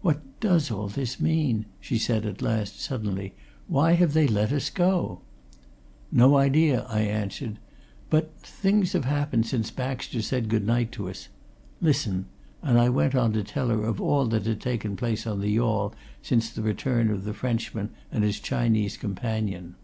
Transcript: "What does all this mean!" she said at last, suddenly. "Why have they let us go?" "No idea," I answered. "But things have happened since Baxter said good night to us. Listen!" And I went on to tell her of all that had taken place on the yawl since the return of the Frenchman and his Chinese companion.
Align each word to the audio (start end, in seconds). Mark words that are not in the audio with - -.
"What 0.00 0.20
does 0.40 0.70
all 0.70 0.88
this 0.88 1.20
mean!" 1.20 1.66
she 1.82 1.98
said 1.98 2.24
at 2.24 2.40
last, 2.40 2.80
suddenly. 2.80 3.34
"Why 3.68 3.92
have 3.92 4.14
they 4.14 4.26
let 4.26 4.52
us 4.52 4.70
go?" 4.70 5.20
"No 6.10 6.38
idea," 6.38 6.84
I 6.88 7.00
answered. 7.02 7.58
"But 8.08 8.30
things 8.40 8.94
have 8.94 9.04
happened 9.04 9.44
since 9.46 9.70
Baxter 9.70 10.22
said 10.22 10.48
good 10.48 10.66
night 10.66 10.92
to 10.92 11.10
us. 11.10 11.28
Listen!" 11.82 12.24
And 12.62 12.78
I 12.80 12.88
went 12.88 13.14
on 13.14 13.34
to 13.34 13.44
tell 13.44 13.68
her 13.68 13.84
of 13.84 14.00
all 14.00 14.24
that 14.28 14.46
had 14.46 14.62
taken 14.62 14.96
place 14.96 15.26
on 15.26 15.42
the 15.42 15.50
yawl 15.50 15.94
since 16.22 16.48
the 16.48 16.62
return 16.62 17.10
of 17.10 17.24
the 17.24 17.34
Frenchman 17.34 17.90
and 18.10 18.24
his 18.24 18.40
Chinese 18.40 18.96
companion. 18.96 19.74